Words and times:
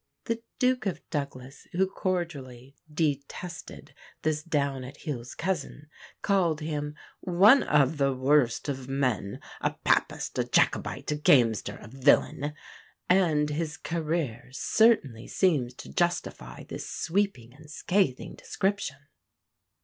The 0.25 0.41
Duke 0.57 0.87
of 0.87 1.07
Douglas, 1.11 1.67
who 1.73 1.85
cordially 1.85 2.75
detested 2.91 3.93
this 4.23 4.41
down 4.41 4.83
at 4.83 4.97
heels 4.97 5.35
cousin, 5.35 5.89
called 6.23 6.59
him 6.59 6.95
"one 7.19 7.61
of 7.61 7.97
the 7.99 8.11
worst 8.11 8.67
of 8.67 8.89
men 8.89 9.39
a 9.61 9.75
papist, 9.85 10.39
a 10.39 10.43
Jacobite, 10.43 11.11
a 11.11 11.15
gamester, 11.15 11.77
a 11.79 11.87
villain" 11.87 12.55
and 13.09 13.51
his 13.51 13.77
career 13.77 14.49
certainly 14.51 15.27
seems 15.27 15.75
to 15.75 15.93
justify 15.93 16.63
this 16.63 16.89
sweeping 16.89 17.53
and 17.53 17.69
scathing 17.69 18.33
description. 18.33 18.97